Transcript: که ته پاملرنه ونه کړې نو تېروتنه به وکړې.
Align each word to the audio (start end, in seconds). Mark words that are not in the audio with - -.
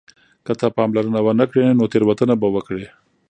که 0.45 0.53
ته 0.59 0.67
پاملرنه 0.77 1.19
ونه 1.25 1.45
کړې 1.49 1.75
نو 1.77 1.85
تېروتنه 1.91 2.35
به 2.41 2.47
وکړې. 2.55 2.85